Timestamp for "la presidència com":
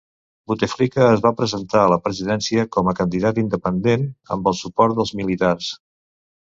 1.93-2.91